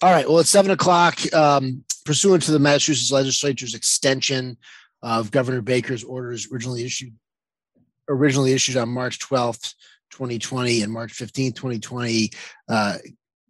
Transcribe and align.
All 0.00 0.12
right, 0.12 0.28
well, 0.28 0.38
it's 0.38 0.50
seven 0.50 0.70
o'clock. 0.70 1.18
Um, 1.34 1.84
pursuant 2.04 2.44
to 2.44 2.52
the 2.52 2.60
Massachusetts 2.60 3.10
Legislature's 3.10 3.74
extension 3.74 4.56
of 5.02 5.30
Governor 5.30 5.60
Baker's 5.60 6.04
orders 6.04 6.48
originally 6.52 6.84
issued 6.84 7.14
originally 8.08 8.52
issued 8.52 8.76
on 8.76 8.88
March 8.88 9.18
twelfth, 9.18 9.74
twenty 10.10 10.38
twenty, 10.38 10.82
and 10.82 10.92
March 10.92 11.12
fifteenth, 11.12 11.56
twenty 11.56 11.80
twenty, 11.80 12.30
uh, 12.68 12.98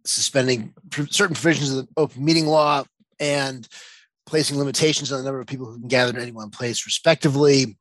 suspending 0.05 0.73
certain 0.91 1.35
provisions 1.35 1.71
of 1.71 1.85
the 1.85 1.87
open 1.97 2.25
meeting 2.25 2.47
law 2.47 2.83
and 3.19 3.67
placing 4.25 4.57
limitations 4.57 5.11
on 5.11 5.19
the 5.19 5.25
number 5.25 5.39
of 5.39 5.47
people 5.47 5.67
who 5.67 5.79
can 5.79 5.87
gather 5.87 6.15
in 6.15 6.21
any 6.21 6.31
one 6.31 6.49
place 6.49 6.85
respectively. 6.85 7.77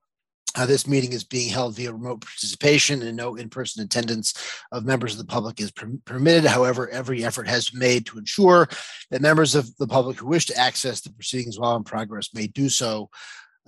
Uh, 0.59 0.67
this 0.67 0.89
meeting 0.89 1.13
is 1.13 1.23
being 1.23 1.49
held 1.49 1.77
via 1.77 1.93
remote 1.93 2.21
participation 2.21 3.01
and 3.03 3.17
no 3.17 3.37
in-person 3.37 3.81
attendance 3.81 4.35
of 4.73 4.85
members 4.85 5.13
of 5.13 5.19
the 5.19 5.33
public 5.33 5.61
is 5.61 5.71
per- 5.71 5.89
permitted. 6.05 6.45
However, 6.45 6.89
every 6.89 7.25
effort 7.25 7.47
has 7.47 7.71
been 7.71 7.79
made 7.79 8.07
to 8.07 8.19
ensure 8.19 8.69
that 9.13 9.23
members 9.23 9.55
of 9.55 9.77
the 9.77 9.87
public 9.87 10.19
who 10.19 10.27
wish 10.27 10.47
to 10.47 10.59
access 10.59 11.01
the 11.01 11.13
proceedings 11.13 11.61
while 11.61 11.77
in 11.77 11.85
progress 11.85 12.35
may 12.35 12.49
do 12.49 12.69
so. 12.69 13.09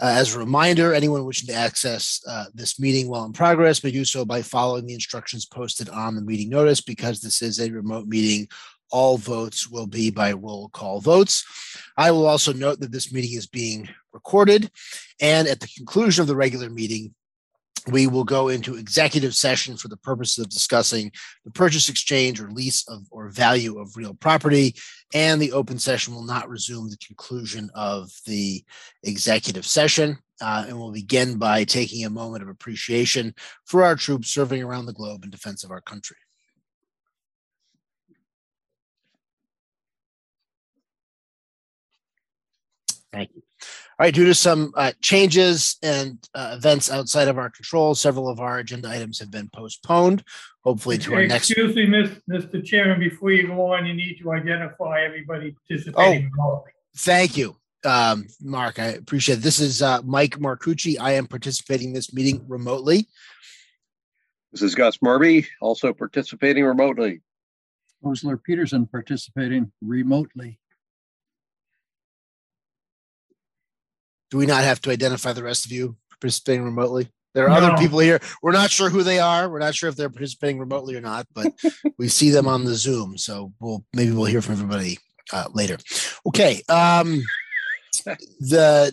Uh, 0.03 0.07
as 0.17 0.35
a 0.35 0.39
reminder, 0.41 0.93
anyone 0.93 1.25
wishing 1.25 1.47
to 1.47 1.55
access 1.55 2.21
uh, 2.27 2.47
this 2.55 2.81
meeting 2.81 3.09
while 3.09 3.25
in 3.25 3.33
progress 3.33 3.85
may 3.85 3.93
do 3.93 4.05
so 4.05 4.25
by 4.25 4.43
following 4.43 4.85
the 4.85 4.95
instructions 4.95 5.47
posted 5.47 5.89
on 5.91 6.17
the 6.17 6.23
meeting 6.23 6.49
notice. 6.49 6.81
Because 6.81 7.21
this 7.21 7.41
is 7.41 7.61
a 7.61 7.71
remote 7.71 8.09
meeting, 8.09 8.49
all 8.91 9.17
votes 9.17 9.69
will 9.69 9.87
be 9.87 10.11
by 10.11 10.33
roll 10.33 10.69
call 10.71 11.01
votes. 11.01 11.45
I 11.97 12.11
will 12.11 12.27
also 12.27 12.53
note 12.53 12.81
that 12.81 12.93
this 12.93 13.13
meeting 13.13 13.37
is 13.37 13.47
being 13.47 13.89
recorded. 14.13 14.71
And 15.21 15.49
at 15.49 15.61
the 15.61 15.69
conclusion 15.77 16.23
of 16.23 16.29
the 16.29 16.37
regular 16.37 16.71
meeting, 16.71 17.15
we 17.89 18.07
will 18.07 18.25
go 18.25 18.49
into 18.49 18.77
executive 18.77 19.35
session 19.35 19.77
for 19.77 19.89
the 19.89 19.97
purpose 19.97 20.39
of 20.39 20.49
discussing 20.49 21.11
the 21.45 21.51
purchase, 21.51 21.89
exchange, 21.89 22.41
or 22.41 22.51
lease 22.51 22.87
of 22.89 23.07
or 23.11 23.29
value 23.31 23.79
of 23.79 23.97
real 23.97 24.15
property. 24.15 24.75
And 25.15 25.41
the 25.41 25.53
open 25.53 25.79
session 25.79 26.15
will 26.15 26.25
not 26.25 26.49
resume 26.49 26.91
the 26.91 26.99
conclusion 26.99 27.71
of 27.75 28.11
the 28.27 28.63
executive 29.03 29.67
session. 29.67 30.19
Uh, 30.43 30.65
and 30.69 30.79
we'll 30.79 30.93
begin 30.93 31.37
by 31.37 31.65
taking 31.65 32.05
a 32.05 32.11
moment 32.11 32.43
of 32.43 32.49
appreciation 32.49 33.35
for 33.67 33.85
our 33.85 33.97
troops 33.97 34.29
serving 34.29 34.63
around 34.63 34.87
the 34.87 34.93
globe 34.93 35.25
in 35.25 35.31
defense 35.31 35.65
of 35.65 35.71
our 35.71 35.83
country. 35.83 36.17
Thank 43.13 43.31
you. 43.35 43.43
All 43.99 44.07
right, 44.07 44.15
due 44.15 44.25
to 44.25 44.35
some 44.35 44.73
uh, 44.77 44.93
changes 45.03 45.77
and 45.83 46.19
uh, 46.35 46.55
events 46.57 46.91
outside 46.91 47.29
of 47.29 47.39
our 47.39 47.51
control, 47.51 47.95
several 47.95 48.29
of 48.29 48.41
our 48.41 48.59
agenda 48.59 48.89
items 48.89 49.19
have 49.19 49.31
been 49.31 49.51
postponed. 49.53 50.25
Hopefully, 50.65 50.97
to 50.99 51.15
our 51.15 51.27
next. 51.27 51.51
Excuse 51.51 51.75
me, 51.75 51.87
Miss- 51.87 52.21
Mr. 52.31 52.65
Chairman, 52.65 53.01
before 53.01 53.33
you 53.33 53.49
go 53.49 53.73
on, 53.73 53.87
you 53.87 53.95
need 53.95 54.19
to 54.23 54.33
identify 54.33 55.03
everybody 55.03 55.53
participating. 55.53 56.31
remotely. 56.31 56.71
Thank 56.97 57.37
you, 57.37 57.57
um, 57.85 58.27
Mark. 58.41 58.79
I 58.79 58.87
appreciate 58.87 59.39
it. 59.39 59.43
This 59.43 59.61
is 59.61 59.83
uh, 59.83 60.01
Mike 60.03 60.39
Marcucci. 60.39 60.97
I 61.01 61.13
am 61.13 61.27
participating 61.27 61.89
in 61.89 61.95
this 61.95 62.13
meeting 62.13 62.45
remotely. 62.47 63.07
This 64.53 64.63
is 64.63 64.75
Gus 64.75 65.01
Murby, 65.03 65.47
also 65.61 65.93
participating 65.93 66.65
remotely. 66.65 67.21
Osler 68.05 68.37
Peterson 68.37 68.87
participating 68.87 69.71
remotely. 69.83 70.59
Do 74.31 74.39
we 74.39 74.47
not 74.47 74.65
have 74.65 74.81
to 74.83 74.91
identify 74.91 75.33
the 75.33 75.43
rest 75.43 75.65
of 75.65 75.73
you 75.73 75.97
participating 76.11 76.65
remotely? 76.65 77.09
There 77.35 77.49
are 77.49 77.51
other 77.51 77.77
people 77.77 78.01
here. 78.01 78.21
We're 78.43 78.53
not 78.53 78.71
sure 78.71 78.91
who 78.91 79.05
they 79.05 79.21
are. 79.21 79.49
We're 79.49 79.61
not 79.61 79.75
sure 79.75 79.89
if 79.89 79.95
they're 79.95 80.11
participating 80.11 80.59
remotely 80.59 80.97
or 80.97 81.01
not, 81.01 81.27
but 81.33 81.53
we 81.99 82.09
see 82.09 82.31
them 82.31 82.49
on 82.49 82.65
the 82.65 82.75
Zoom. 82.75 83.17
So 83.19 83.53
we'll 83.61 83.85
maybe 83.95 84.13
we'll 84.13 84.25
hear 84.25 84.43
from 84.43 84.55
everybody 84.55 84.99
uh, 85.33 85.47
later. 85.53 85.79
Okay. 86.27 86.63
Um, 86.69 87.23
the 88.41 88.93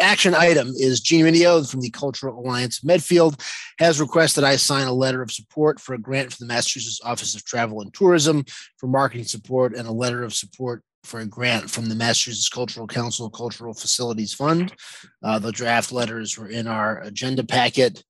action 0.00 0.34
item 0.34 0.68
is 0.68 1.00
Gene 1.00 1.24
Minio 1.24 1.68
from 1.68 1.80
the 1.80 1.90
Cultural 1.90 2.38
Alliance 2.38 2.82
Medfield 2.84 3.42
has 3.78 4.00
requested 4.00 4.44
I 4.44 4.56
sign 4.56 4.86
a 4.86 4.92
letter 4.92 5.22
of 5.22 5.30
support 5.30 5.80
for 5.80 5.94
a 5.94 5.98
grant 5.98 6.32
from 6.32 6.46
the 6.46 6.54
Massachusetts 6.54 7.00
Office 7.04 7.34
of 7.34 7.44
Travel 7.44 7.80
and 7.82 7.92
Tourism 7.92 8.44
for 8.78 8.86
marketing 8.86 9.24
support 9.24 9.74
and 9.74 9.86
a 9.86 9.92
letter 9.92 10.22
of 10.22 10.32
support 10.32 10.82
for 11.06 11.20
a 11.20 11.26
grant 11.26 11.70
from 11.70 11.88
the 11.88 11.94
Massachusetts 11.94 12.48
Cultural 12.48 12.86
Council 12.86 13.30
Cultural 13.30 13.74
Facilities 13.74 14.34
Fund. 14.34 14.74
Uh, 15.22 15.38
the 15.38 15.52
draft 15.52 15.92
letters 15.92 16.36
were 16.36 16.48
in 16.48 16.66
our 16.66 17.00
agenda 17.00 17.44
packet. 17.44 18.02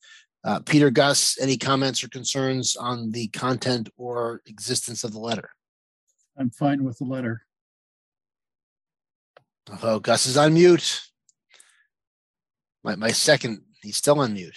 Uh, 0.44 0.60
Peter 0.60 0.90
Gus, 0.90 1.36
any 1.40 1.56
comments 1.56 2.02
or 2.02 2.08
concerns 2.08 2.76
on 2.76 3.10
the 3.10 3.28
content 3.28 3.88
or 3.96 4.42
existence 4.46 5.04
of 5.04 5.12
the 5.12 5.18
letter? 5.18 5.50
I'm 6.38 6.50
fine 6.50 6.84
with 6.84 6.98
the 6.98 7.04
letter. 7.04 7.42
Although 9.70 9.98
Gus 9.98 10.26
is 10.26 10.36
on 10.36 10.54
mute. 10.54 11.02
My, 12.84 12.94
my 12.94 13.10
second, 13.10 13.62
he's 13.82 13.96
still 13.96 14.20
on 14.20 14.34
mute. 14.34 14.56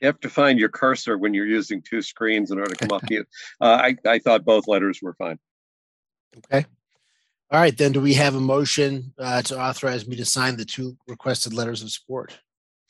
You 0.00 0.06
have 0.06 0.20
to 0.20 0.30
find 0.30 0.58
your 0.58 0.70
cursor 0.70 1.18
when 1.18 1.34
you're 1.34 1.46
using 1.46 1.82
two 1.82 2.02
screens 2.02 2.50
in 2.50 2.58
order 2.58 2.74
to 2.74 2.76
come 2.76 2.96
off 2.96 3.02
mute. 3.10 3.28
Uh, 3.60 3.80
I, 3.82 3.96
I 4.08 4.18
thought 4.18 4.44
both 4.44 4.66
letters 4.66 5.00
were 5.02 5.14
fine. 5.14 5.38
Okay. 6.36 6.66
All 7.50 7.60
right, 7.60 7.76
then 7.76 7.92
do 7.92 8.00
we 8.00 8.14
have 8.14 8.34
a 8.34 8.40
motion 8.40 9.12
uh, 9.18 9.42
to 9.42 9.60
authorize 9.60 10.06
me 10.08 10.16
to 10.16 10.24
sign 10.24 10.56
the 10.56 10.64
two 10.64 10.96
requested 11.06 11.52
letters 11.52 11.82
of 11.82 11.90
support? 11.90 12.38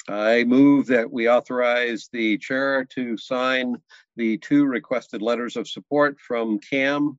I 0.09 0.45
move 0.45 0.87
that 0.89 1.11
we 1.11 1.29
authorize 1.29 2.09
the 2.13 2.39
chair 2.39 2.85
to 2.95 3.17
sign 3.17 3.77
the 4.17 4.39
two 4.39 4.65
requested 4.65 5.23
letters 5.23 5.57
of 5.57 5.69
support 5.69 6.19
from 6.21 6.59
CAM. 6.61 7.19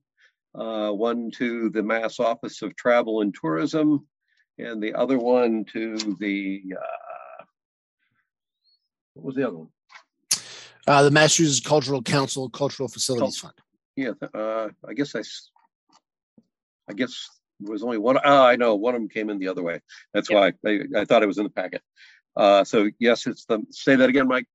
uh, 0.54 0.90
One 0.92 1.30
to 1.32 1.68
the 1.70 1.82
Mass 1.82 2.18
Office 2.20 2.62
of 2.62 2.74
Travel 2.76 3.20
and 3.22 3.34
Tourism 3.34 4.06
and 4.58 4.82
the 4.82 4.94
other 4.94 5.18
one 5.18 5.64
to 5.72 5.96
the, 6.18 6.62
uh, 6.80 7.44
what 9.14 9.26
was 9.26 9.34
the 9.34 9.46
other 9.46 9.58
one? 9.58 9.68
Uh, 10.86 11.02
the 11.02 11.10
Massachusetts 11.10 11.66
Cultural 11.66 12.02
Council 12.02 12.48
Cultural 12.48 12.88
Facilities 12.88 13.38
Fund. 13.38 13.54
Yeah, 13.96 14.12
uh, 14.32 14.68
I 14.88 14.94
guess 14.94 15.14
I, 15.14 15.20
s- 15.20 15.50
I 16.88 16.92
guess 16.92 17.28
there 17.60 17.72
was 17.72 17.82
only 17.82 17.98
one, 17.98 18.18
ah, 18.24 18.46
I 18.46 18.56
know, 18.56 18.74
one 18.74 18.94
of 18.94 19.00
them 19.00 19.08
came 19.08 19.30
in 19.30 19.38
the 19.38 19.48
other 19.48 19.62
way. 19.62 19.80
That's 20.14 20.30
why 20.30 20.52
I, 20.66 20.78
I 20.96 21.04
thought 21.04 21.22
it 21.22 21.26
was 21.26 21.38
in 21.38 21.44
the 21.44 21.50
packet. 21.50 21.82
Uh, 22.36 22.64
so 22.64 22.88
yes, 22.98 23.26
it's 23.26 23.44
the, 23.46 23.60
say 23.70 23.96
that 23.96 24.08
again, 24.08 24.28
Mike, 24.28 24.46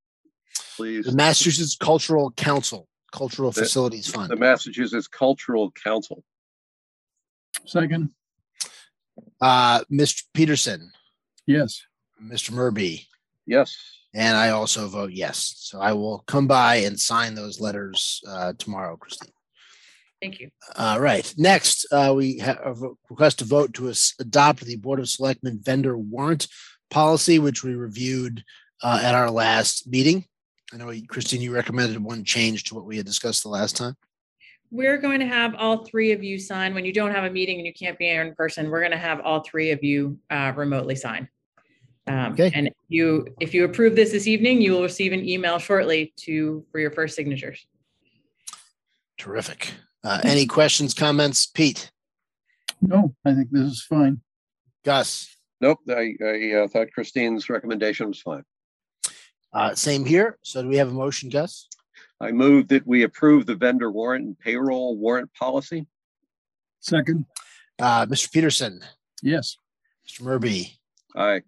please. 0.78 1.06
The 1.06 1.14
Massachusetts 1.14 1.76
Cultural 1.80 2.32
Council 2.32 2.88
Cultural 3.12 3.52
The- 3.52 3.62
Facilities 3.62 4.08
Fund. 4.08 4.30
The 4.32 4.36
Massachusetts 4.36 5.08
Cultural 5.08 5.72
Council. 5.72 6.24
Second, 7.66 8.12
Uh, 9.42 9.84
Mr. 9.92 10.24
Peterson, 10.34 10.92
yes, 11.46 11.84
Mr. 12.24 12.52
Murby, 12.52 13.08
Yes, 13.48 13.76
and 14.14 14.38
I 14.38 14.50
also 14.50 14.88
vote 14.88 15.12
yes. 15.12 15.54
So 15.58 15.80
I 15.82 15.94
will 15.94 16.20
come 16.28 16.48
by 16.48 16.76
and 16.76 17.00
sign 17.00 17.34
those 17.36 17.60
letters 17.60 18.22
uh, 18.28 18.54
tomorrow, 18.58 18.96
Christine. 18.98 19.32
Thank 20.22 20.40
you. 20.40 20.52
All 20.76 21.00
right. 21.00 21.34
Next, 21.38 21.86
uh, 21.92 22.14
we 22.16 22.38
have 22.38 22.60
a 22.64 22.74
request 23.10 23.40
to 23.40 23.46
vote 23.46 23.74
to 23.76 23.92
adopt 24.20 24.62
the 24.62 24.76
Board 24.76 25.00
of 25.00 25.10
Selectmen 25.10 25.60
vendor 25.64 25.98
warrant 25.98 26.48
policy, 26.92 27.40
which 27.40 27.64
we 27.64 27.74
reviewed 27.74 28.44
uh, 28.84 29.02
at 29.04 29.16
our 29.16 29.32
last 29.32 29.88
meeting. 29.88 30.26
I 30.74 30.78
know, 30.78 30.94
Christine, 31.08 31.42
you 31.42 31.54
recommended 31.54 32.02
one 32.02 32.24
change 32.24 32.66
to 32.66 32.76
what 32.76 32.86
we 32.86 32.98
had 32.98 33.06
discussed 33.06 33.44
the 33.44 33.50
last 33.50 33.76
time. 33.76 33.96
We're 34.70 34.98
going 34.98 35.20
to 35.20 35.26
have 35.26 35.56
all 35.56 35.84
three 35.84 36.12
of 36.12 36.24
you 36.24 36.40
sign. 36.40 36.74
When 36.74 36.86
you 36.86 36.94
don't 36.94 37.12
have 37.12 37.26
a 37.26 37.30
meeting 37.30 37.58
and 37.58 37.66
you 37.66 37.74
can't 37.74 37.98
be 37.98 38.06
here 38.06 38.22
in 38.22 38.36
person, 38.36 38.70
we're 38.70 38.80
going 38.80 38.92
to 38.92 38.98
have 38.98 39.20
all 39.22 39.42
three 39.42 39.72
of 39.72 39.84
you 39.84 40.20
uh, 40.30 40.54
remotely 40.56 40.96
sign. 40.96 41.28
Um, 42.08 42.34
Okay. 42.34 42.52
And 42.54 42.70
you, 42.88 43.28
if 43.40 43.54
you 43.54 43.66
approve 43.66 43.96
this 43.96 44.12
this 44.12 44.28
evening, 44.28 44.62
you 44.62 44.72
will 44.74 44.84
receive 44.84 45.12
an 45.14 45.28
email 45.28 45.58
shortly 45.60 46.14
to, 46.18 46.64
for 46.72 46.80
your 46.80 46.92
first 46.92 47.16
signatures. 47.16 47.66
Terrific. 49.18 49.74
Uh, 50.04 50.20
any 50.24 50.46
questions, 50.48 50.94
comments? 50.94 51.46
Pete, 51.46 51.92
no, 52.82 53.14
I 53.26 53.34
think 53.34 53.50
this 53.52 53.64
is 53.70 53.84
fine. 53.84 54.22
Gus, 54.84 55.36
nope, 55.60 55.80
I, 55.90 56.16
I 56.24 56.52
uh, 56.64 56.68
thought 56.68 56.92
Christine's 56.92 57.50
recommendation 57.50 58.08
was 58.08 58.20
fine. 58.22 58.44
uh, 59.54 59.76
same 59.76 60.06
here. 60.06 60.40
So 60.42 60.64
do 60.64 60.68
we 60.68 60.78
have 60.78 60.90
a 60.90 60.94
motion, 60.94 61.30
Gus? 61.30 61.68
I 62.20 62.32
move 62.32 62.68
that 62.70 62.86
we 62.88 63.04
approve 63.04 63.46
the 63.46 63.56
vendor 63.56 63.92
warrant 63.92 64.26
and 64.26 64.40
payroll 64.40 64.98
warrant 64.98 65.32
policy. 65.34 65.86
Second, 66.80 67.26
Uh, 67.80 68.06
Mr. 68.08 68.32
Peterson, 68.32 68.82
yes, 69.22 69.56
Mr. 70.08 70.22
Murby, 70.24 70.80
Aye, 71.16 71.42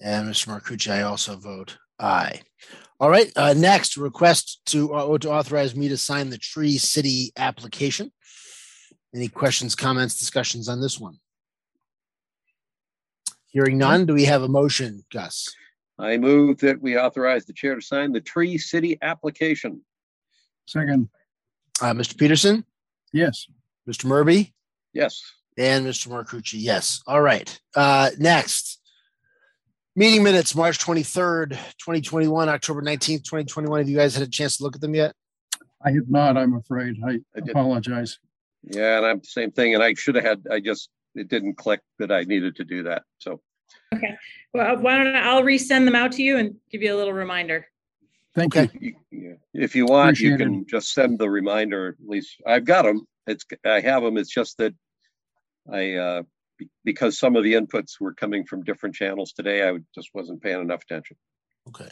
And 0.00 0.28
Mr. 0.28 0.48
Marcucci, 0.48 0.90
I 0.92 1.02
also 1.02 1.36
vote 1.36 1.78
aye. 1.98 2.42
All 3.00 3.10
right, 3.10 3.30
uh, 3.36 3.54
next 3.54 3.96
request 3.96 4.60
to, 4.66 4.94
uh, 4.94 5.18
to 5.18 5.30
authorize 5.30 5.74
me 5.74 5.88
to 5.88 5.96
sign 5.96 6.30
the 6.30 6.38
Tree 6.38 6.78
City 6.78 7.32
application. 7.36 8.12
Any 9.14 9.28
questions, 9.28 9.74
comments, 9.74 10.18
discussions 10.18 10.68
on 10.68 10.80
this 10.80 10.98
one? 10.98 11.18
Hearing 13.46 13.78
none, 13.78 14.06
do 14.06 14.14
we 14.14 14.24
have 14.24 14.42
a 14.42 14.48
motion, 14.48 15.04
Gus? 15.12 15.48
I 15.98 16.16
move 16.16 16.58
that 16.58 16.80
we 16.82 16.96
authorize 16.98 17.44
the 17.44 17.52
chair 17.52 17.74
to 17.76 17.80
sign 17.80 18.12
the 18.12 18.20
Tree 18.20 18.58
City 18.58 18.98
application. 19.02 19.84
second, 20.66 21.08
Uh, 21.80 21.92
Mr. 21.92 22.16
Peterson, 22.16 22.64
Yes. 23.12 23.46
Mr. 23.88 24.04
Murby, 24.06 24.54
Yes. 24.92 25.20
and 25.58 25.84
Mr. 25.86 26.08
Marcucci. 26.08 26.54
Yes. 26.60 27.02
All 27.06 27.20
right. 27.20 27.60
Uh, 27.76 28.10
next. 28.18 28.80
Meeting 29.96 30.24
minutes, 30.24 30.56
March 30.56 30.78
twenty-third, 30.80 31.56
twenty 31.78 32.00
twenty-one, 32.00 32.48
October 32.48 32.82
nineteenth, 32.82 33.24
twenty 33.24 33.44
twenty-one. 33.44 33.78
Have 33.78 33.88
you 33.88 33.96
guys 33.96 34.14
had 34.14 34.26
a 34.26 34.30
chance 34.30 34.56
to 34.56 34.64
look 34.64 34.74
at 34.74 34.80
them 34.80 34.94
yet? 34.94 35.14
I 35.84 35.92
have 35.92 36.08
not, 36.08 36.36
I'm 36.36 36.54
afraid. 36.54 36.96
I 37.06 37.20
I 37.36 37.40
did. 37.40 37.50
apologize. 37.50 38.18
Yeah, 38.64 38.96
and 38.96 39.06
I'm 39.06 39.18
the 39.20 39.26
same 39.26 39.52
thing. 39.52 39.74
And 39.74 39.82
I 39.84 39.94
should 39.94 40.16
have 40.16 40.24
had, 40.24 40.42
I 40.50 40.58
just, 40.58 40.88
it 41.14 41.28
didn't 41.28 41.54
click 41.58 41.80
that 42.00 42.10
I 42.10 42.22
needed 42.22 42.56
to 42.56 42.64
do 42.64 42.82
that. 42.84 43.02
So, 43.18 43.40
Okay. 43.94 44.16
Well, 44.52 44.78
why 44.78 44.96
don't 44.96 45.14
I, 45.14 45.20
I'll 45.28 45.42
resend 45.42 45.84
them 45.84 45.94
out 45.94 46.10
to 46.12 46.22
you 46.22 46.38
and 46.38 46.56
give 46.72 46.82
you 46.82 46.92
a 46.94 46.96
little 46.96 47.12
reminder. 47.12 47.66
Thank 48.34 48.54
you. 48.56 48.60
Okay. 48.62 48.78
you- 48.80 48.94
yeah, 49.12 49.34
if 49.52 49.76
you 49.76 49.86
want, 49.86 50.18
you 50.18 50.34
Appreciate 50.34 50.40
it. 50.46 50.50
can 50.50 50.66
just 50.66 50.92
send 50.92 51.18
the 51.20 51.30
reminder, 51.30 51.96
at 52.02 52.08
least 52.08 52.34
I've 52.46 52.64
got 52.64 52.82
them. 52.82 53.06
It's, 53.28 53.44
I 53.64 53.80
have 53.80 54.02
them. 54.02 54.16
It's 54.16 54.30
just 54.30 54.58
that 54.58 54.74
I, 55.72 55.92
uh, 55.94 56.22
be- 56.22 56.28
because 56.84 57.18
some 57.18 57.36
of 57.36 57.44
the 57.44 57.54
inputs 57.54 58.00
were 58.00 58.14
coming 58.14 58.44
from 58.44 58.62
different 58.62 58.94
channels 58.94 59.32
today, 59.32 59.68
I 59.68 59.78
just 59.94 60.10
wasn't 60.14 60.42
paying 60.42 60.60
enough 60.60 60.82
attention. 60.82 61.16
Okay. 61.68 61.88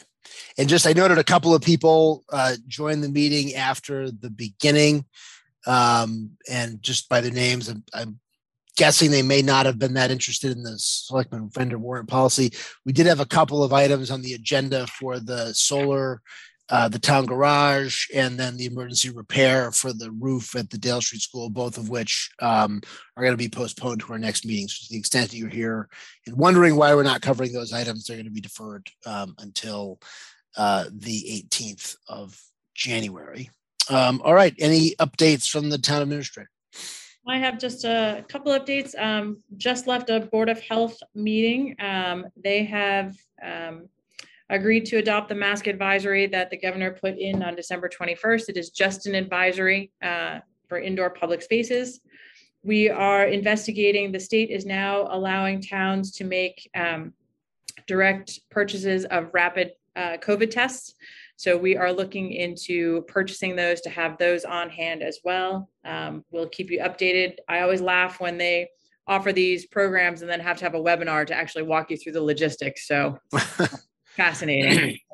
And 0.59 0.69
just, 0.69 0.87
I 0.87 0.93
noted 0.93 1.19
a 1.19 1.25
couple 1.25 1.55
of 1.55 1.63
people 1.63 2.25
uh, 2.31 2.57
joined 2.67 3.03
the 3.03 3.09
meeting 3.09 3.55
after 3.55 4.11
the 4.11 4.31
beginning. 4.31 5.05
Um, 5.67 6.33
and 6.51 6.83
just 6.83 7.09
by 7.09 7.21
their 7.21 7.33
names, 7.33 7.69
I'm, 7.69 7.85
I'm 7.95 8.21
guessing 8.77 9.11
they 9.11 9.23
may 9.23 9.43
not 9.43 9.67
have 9.67 9.79
been 9.79 9.95
that 9.95 10.11
interested 10.11 10.51
in 10.53 10.63
the 10.63 10.79
selectman 10.79 11.51
vendor 11.51 11.79
warrant 11.79 12.09
policy. 12.09 12.53
We 12.85 12.93
did 12.93 13.07
have 13.07 13.21
a 13.21 13.27
couple 13.27 13.63
of 13.63 13.73
items 13.73 14.11
on 14.11 14.23
the 14.23 14.35
agenda 14.35 14.87
for 14.87 15.21
the 15.21 15.53
solar, 15.55 16.21
uh, 16.69 16.89
the 16.89 16.99
town 16.99 17.27
garage, 17.27 18.07
and 18.15 18.39
then 18.39 18.57
the 18.57 18.67
emergency 18.67 19.11
repair 19.11 19.71
for 19.73 19.93
the 19.93 20.11
roof 20.13 20.57
at 20.57 20.71
the 20.71 20.79
Dale 20.79 21.01
Street 21.01 21.21
School, 21.21 21.51
both 21.51 21.77
of 21.77 21.89
which 21.89 22.31
um, 22.41 22.81
are 23.17 23.23
going 23.23 23.35
to 23.35 23.37
be 23.37 23.49
postponed 23.49 24.01
to 24.01 24.13
our 24.13 24.19
next 24.19 24.47
meeting. 24.47 24.69
So 24.69 24.87
to 24.87 24.93
the 24.93 24.99
extent 24.99 25.31
that 25.31 25.37
you're 25.37 25.49
here 25.49 25.89
and 26.27 26.37
wondering 26.37 26.77
why 26.77 26.95
we're 26.95 27.03
not 27.03 27.21
covering 27.21 27.53
those 27.53 27.73
items, 27.73 28.07
they're 28.07 28.17
going 28.17 28.27
to 28.27 28.33
be 28.33 28.41
deferred 28.41 28.89
um, 29.05 29.35
until 29.39 30.01
uh, 30.57 30.87
the 30.93 31.45
18th 31.51 31.97
of 32.09 32.41
January. 32.75 33.51
Um, 33.91 34.23
all 34.25 34.35
right. 34.35 34.55
Any 34.59 34.95
updates 34.97 35.49
from 35.49 35.69
the 35.69 35.79
town 35.79 36.03
administrator? 36.03 36.51
I 37.27 37.39
have 37.39 37.59
just 37.59 37.85
a 37.85 38.25
couple 38.29 38.53
updates. 38.53 38.99
Um, 38.99 39.39
just 39.57 39.87
left 39.87 40.11
a 40.11 40.21
Board 40.21 40.49
of 40.49 40.61
Health 40.61 40.99
meeting. 41.15 41.77
Um, 41.79 42.27
they 42.37 42.65
have, 42.65 43.17
um, 43.43 43.89
agreed 44.55 44.85
to 44.87 44.99
adopt 44.99 45.29
the 45.29 45.35
mask 45.35 45.67
advisory 45.67 46.27
that 46.29 46.51
the 46.51 46.57
governor 46.57 46.93
put 46.93 47.19
in 47.19 47.43
on 47.43 47.57
December 47.57 47.89
twenty-first. 47.89 48.49
It 48.49 48.57
is 48.57 48.71
just 48.71 49.07
an 49.07 49.15
advisory, 49.15 49.91
uh, 50.03 50.39
for 50.69 50.79
indoor 50.79 51.11
public 51.11 51.43
spaces. 51.43 52.01
We 52.63 52.89
are 52.89 53.27
investigating, 53.27 54.11
the 54.11 54.19
state 54.21 54.49
is 54.49 54.65
now 54.65 55.07
allowing 55.11 55.61
towns 55.61 56.13
to 56.13 56.25
make, 56.25 56.71
um, 56.75 57.13
direct 57.87 58.41
purchases 58.51 59.05
of 59.05 59.29
rapid, 59.35 59.73
uh, 59.97 60.17
COVID 60.17 60.51
tests. 60.51 60.95
So 61.37 61.59
we 61.59 61.77
are 61.77 61.93
looking 61.93 62.33
into 62.33 63.03
purchasing 63.03 63.55
those 63.55 63.83
to 63.83 63.91
have 63.91 64.17
those 64.17 64.47
on 64.47 64.71
hand 64.71 65.03
as 65.03 65.19
well. 65.25 65.69
Um, 65.85 66.25
we'll 66.31 66.49
keep 66.49 66.71
you 66.71 66.79
updated. 66.79 67.37
I 67.49 67.61
always 67.61 67.83
laugh 67.83 68.19
when 68.19 68.39
they 68.39 68.71
offer 69.07 69.33
these 69.33 69.67
programs 69.67 70.23
and 70.23 70.31
then 70.31 70.41
have 70.41 70.57
to 70.59 70.65
have 70.65 70.75
a 70.75 70.81
webinar 70.81 71.27
to 71.27 71.35
actually 71.35 71.65
walk 71.65 71.91
you 71.91 71.99
through 71.99 72.13
the 72.13 72.23
logistics. 72.23 72.87
So 72.87 73.19
fascinating. 74.17 74.99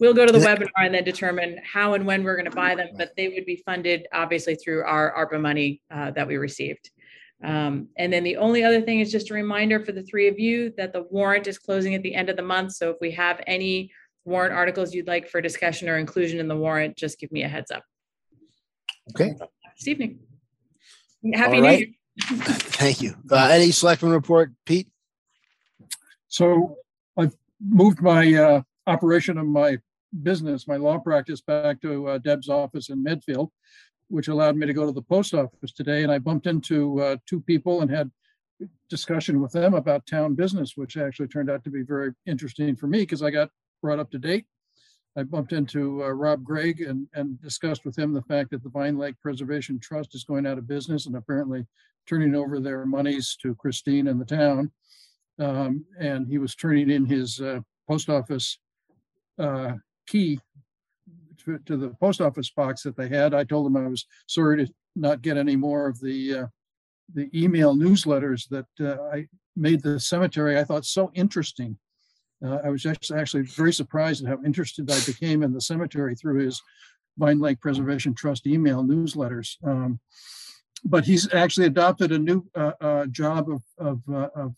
We'll 0.00 0.12
go 0.12 0.26
to 0.26 0.32
the 0.32 0.40
webinar 0.40 0.68
and 0.78 0.92
then 0.92 1.04
determine 1.04 1.60
how 1.64 1.94
and 1.94 2.04
when 2.04 2.24
we're 2.24 2.34
going 2.34 2.50
to 2.50 2.54
buy 2.54 2.74
them, 2.74 2.88
but 2.98 3.12
they 3.16 3.28
would 3.28 3.46
be 3.46 3.62
funded 3.64 4.08
obviously 4.12 4.56
through 4.56 4.82
our 4.82 5.14
ARPA 5.14 5.40
money 5.40 5.82
uh, 5.88 6.10
that 6.10 6.26
we 6.26 6.36
received. 6.36 6.90
Um, 7.44 7.88
and 7.96 8.12
then 8.12 8.24
the 8.24 8.36
only 8.36 8.64
other 8.64 8.80
thing 8.82 9.00
is 9.00 9.12
just 9.12 9.30
a 9.30 9.34
reminder 9.34 9.78
for 9.78 9.92
the 9.92 10.02
three 10.02 10.26
of 10.26 10.38
you 10.38 10.74
that 10.76 10.92
the 10.92 11.04
warrant 11.04 11.46
is 11.46 11.58
closing 11.58 11.94
at 11.94 12.02
the 12.02 12.14
end 12.14 12.28
of 12.28 12.36
the 12.36 12.42
month. 12.42 12.72
So 12.72 12.90
if 12.90 12.96
we 13.00 13.12
have 13.12 13.40
any 13.46 13.92
warrant 14.24 14.52
articles 14.52 14.92
you'd 14.92 15.06
like 15.06 15.28
for 15.28 15.40
discussion 15.40 15.88
or 15.88 15.96
inclusion 15.96 16.40
in 16.40 16.48
the 16.48 16.56
warrant, 16.56 16.96
just 16.96 17.20
give 17.20 17.30
me 17.30 17.44
a 17.44 17.48
heads 17.48 17.70
up. 17.70 17.84
Okay. 19.10 19.34
This 19.78 19.88
evening. 19.88 20.18
Happy 21.32 21.56
All 21.56 21.62
New. 21.62 21.70
Year. 21.70 21.86
Thank 22.20 23.00
you. 23.00 23.14
Uh, 23.30 23.48
any 23.50 23.70
selectman 23.70 24.12
report, 24.12 24.52
Pete? 24.66 24.88
So 26.28 26.44
I've 26.54 26.83
moved 27.60 28.00
my 28.00 28.34
uh, 28.34 28.62
operation 28.86 29.38
of 29.38 29.46
my 29.46 29.78
business, 30.22 30.68
my 30.68 30.76
law 30.76 30.98
practice 30.98 31.40
back 31.40 31.80
to 31.82 32.08
uh, 32.08 32.18
Deb's 32.18 32.48
office 32.48 32.88
in 32.88 33.02
Medfield, 33.02 33.50
which 34.08 34.28
allowed 34.28 34.56
me 34.56 34.66
to 34.66 34.72
go 34.72 34.86
to 34.86 34.92
the 34.92 35.02
post 35.02 35.34
office 35.34 35.72
today. 35.72 36.02
And 36.02 36.12
I 36.12 36.18
bumped 36.18 36.46
into 36.46 37.00
uh, 37.00 37.16
two 37.26 37.40
people 37.40 37.80
and 37.80 37.90
had 37.90 38.10
discussion 38.88 39.40
with 39.40 39.52
them 39.52 39.74
about 39.74 40.06
town 40.06 40.34
business, 40.34 40.76
which 40.76 40.96
actually 40.96 41.28
turned 41.28 41.50
out 41.50 41.64
to 41.64 41.70
be 41.70 41.82
very 41.82 42.12
interesting 42.26 42.76
for 42.76 42.86
me 42.86 43.00
because 43.00 43.22
I 43.22 43.30
got 43.30 43.50
brought 43.82 43.98
up 43.98 44.10
to 44.12 44.18
date. 44.18 44.46
I 45.16 45.22
bumped 45.22 45.52
into 45.52 46.02
uh, 46.02 46.08
Rob 46.08 46.42
Gregg 46.42 46.80
and, 46.80 47.06
and 47.14 47.40
discussed 47.40 47.84
with 47.84 47.96
him 47.96 48.12
the 48.12 48.22
fact 48.22 48.50
that 48.50 48.64
the 48.64 48.68
Vine 48.68 48.98
Lake 48.98 49.14
Preservation 49.22 49.78
Trust 49.78 50.14
is 50.14 50.24
going 50.24 50.46
out 50.46 50.58
of 50.58 50.66
business 50.66 51.06
and 51.06 51.16
apparently 51.16 51.66
turning 52.06 52.34
over 52.34 52.58
their 52.58 52.84
monies 52.84 53.36
to 53.42 53.54
Christine 53.54 54.08
and 54.08 54.20
the 54.20 54.24
town. 54.24 54.72
Um, 55.38 55.84
and 55.98 56.28
he 56.28 56.38
was 56.38 56.54
turning 56.54 56.90
in 56.90 57.06
his 57.06 57.40
uh, 57.40 57.60
post 57.88 58.08
office 58.08 58.58
uh, 59.38 59.72
key 60.06 60.38
to, 61.44 61.58
to 61.66 61.76
the 61.76 61.90
post 62.00 62.20
office 62.20 62.50
box 62.50 62.82
that 62.82 62.96
they 62.96 63.08
had. 63.08 63.34
I 63.34 63.44
told 63.44 63.66
him 63.66 63.76
I 63.76 63.88
was 63.88 64.06
sorry 64.26 64.64
to 64.64 64.72
not 64.96 65.22
get 65.22 65.36
any 65.36 65.56
more 65.56 65.86
of 65.86 66.00
the 66.00 66.34
uh, 66.34 66.46
the 67.12 67.28
email 67.34 67.74
newsletters 67.74 68.48
that 68.48 68.66
uh, 68.80 69.02
I 69.12 69.26
made 69.56 69.82
the 69.82 70.00
cemetery. 70.00 70.58
I 70.58 70.64
thought 70.64 70.86
so 70.86 71.10
interesting. 71.14 71.78
Uh, 72.44 72.58
I 72.64 72.70
was 72.70 72.82
just 72.82 73.10
actually 73.10 73.42
very 73.42 73.72
surprised 73.72 74.24
at 74.24 74.28
how 74.28 74.42
interested 74.44 74.90
I 74.90 75.00
became 75.04 75.42
in 75.42 75.52
the 75.52 75.60
cemetery 75.60 76.14
through 76.14 76.44
his 76.44 76.62
Vine 77.18 77.40
Lake 77.40 77.60
Preservation 77.60 78.14
Trust 78.14 78.46
email 78.46 78.82
newsletters. 78.82 79.56
Um, 79.64 80.00
but 80.84 81.04
he's 81.04 81.32
actually 81.32 81.66
adopted 81.66 82.12
a 82.12 82.18
new 82.18 82.44
uh, 82.54 83.06
job 83.06 83.48
of 83.50 83.62
of, 83.78 84.00
of 84.08 84.54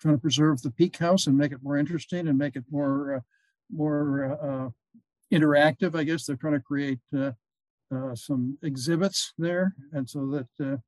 trying 0.00 0.14
to 0.14 0.20
preserve 0.20 0.62
the 0.62 0.70
Peak 0.70 0.96
House 0.96 1.26
and 1.26 1.36
make 1.36 1.52
it 1.52 1.62
more 1.62 1.76
interesting 1.76 2.28
and 2.28 2.38
make 2.38 2.56
it 2.56 2.64
more 2.70 3.16
uh, 3.16 3.20
more 3.72 4.38
uh, 4.40 4.46
uh, 4.46 4.70
interactive. 5.32 5.94
I 5.94 6.04
guess 6.04 6.24
they're 6.24 6.36
trying 6.36 6.54
to 6.54 6.60
create 6.60 7.00
uh, 7.16 7.32
uh, 7.94 8.14
some 8.14 8.58
exhibits 8.62 9.32
there, 9.38 9.74
and 9.92 10.08
so 10.08 10.26
that 10.58 10.80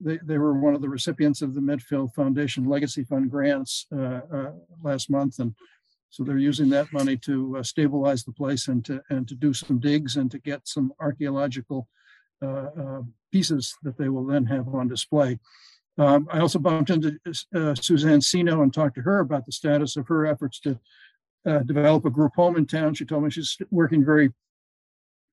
they 0.00 0.18
they 0.22 0.38
were 0.38 0.54
one 0.58 0.74
of 0.74 0.82
the 0.82 0.88
recipients 0.88 1.42
of 1.42 1.54
the 1.54 1.60
Medfield 1.60 2.14
Foundation 2.14 2.64
Legacy 2.64 3.04
Fund 3.04 3.30
grants 3.30 3.86
last 4.82 5.10
month, 5.10 5.38
and 5.38 5.54
so 6.10 6.22
they're 6.22 6.38
using 6.38 6.68
that 6.70 6.92
money 6.92 7.16
to 7.18 7.58
stabilize 7.62 8.24
the 8.24 8.32
place 8.32 8.68
and 8.68 8.84
to 8.84 9.02
and 9.10 9.26
to 9.28 9.34
do 9.34 9.54
some 9.54 9.78
digs 9.78 10.16
and 10.16 10.30
to 10.30 10.38
get 10.38 10.68
some 10.68 10.92
archaeological 11.00 11.88
pieces 13.30 13.74
that 13.82 13.96
they 13.96 14.08
will 14.08 14.26
then 14.26 14.44
have 14.44 14.68
on 14.74 14.88
display. 14.88 15.38
Um, 15.98 16.26
I 16.30 16.38
also 16.40 16.58
bumped 16.58 16.90
into 16.90 17.18
uh, 17.54 17.74
Suzanne 17.74 18.20
Sino 18.20 18.62
and 18.62 18.72
talked 18.72 18.94
to 18.94 19.02
her 19.02 19.20
about 19.20 19.44
the 19.44 19.52
status 19.52 19.96
of 19.96 20.08
her 20.08 20.26
efforts 20.26 20.58
to 20.60 20.78
uh, 21.46 21.58
develop 21.60 22.04
a 22.04 22.10
group 22.10 22.32
home 22.34 22.56
in 22.56 22.66
town. 22.66 22.94
She 22.94 23.04
told 23.04 23.24
me 23.24 23.30
she's 23.30 23.58
working 23.70 24.04
very 24.04 24.32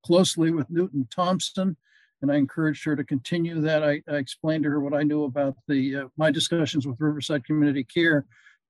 closely 0.05 0.51
with 0.51 0.69
Newton 0.69 1.07
Thompson, 1.13 1.77
and 2.21 2.31
I 2.31 2.35
encouraged 2.35 2.83
her 2.85 2.95
to 2.95 3.03
continue 3.03 3.61
that. 3.61 3.83
I, 3.83 4.01
I 4.09 4.15
explained 4.15 4.63
to 4.63 4.69
her 4.69 4.81
what 4.81 4.93
I 4.93 5.03
knew 5.03 5.23
about 5.23 5.55
the 5.67 5.95
uh, 5.95 6.07
my 6.17 6.31
discussions 6.31 6.85
with 6.85 6.99
Riverside 6.99 7.45
Community 7.45 7.83
Care 7.83 8.25